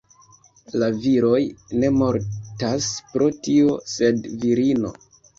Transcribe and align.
La 0.83 0.87
viroj 1.01 1.41
ne 1.83 1.91
mortas 1.97 2.87
pro 3.11 3.27
tio, 3.49 3.75
sed 3.93 4.25
virino! 4.47 4.91